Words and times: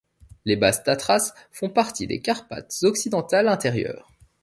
Les 0.45 0.55
Basses 0.55 0.81
Tatras 0.83 1.31
font 1.51 1.69
partie 1.69 2.07
des 2.07 2.21
Carpates 2.21 2.75
occidentales 2.81 3.47
intérieures. 3.47 4.09